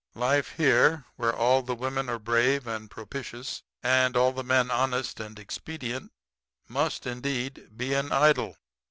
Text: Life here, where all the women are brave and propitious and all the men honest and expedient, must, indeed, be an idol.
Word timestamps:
Life 0.15 0.53
here, 0.57 1.05
where 1.15 1.31
all 1.31 1.61
the 1.61 1.75
women 1.75 2.09
are 2.09 2.17
brave 2.17 2.65
and 2.65 2.89
propitious 2.89 3.61
and 3.83 4.17
all 4.17 4.31
the 4.31 4.43
men 4.43 4.71
honest 4.71 5.19
and 5.19 5.37
expedient, 5.37 6.11
must, 6.67 7.05
indeed, 7.05 7.69
be 7.77 7.93
an 7.93 8.11
idol. 8.11 8.57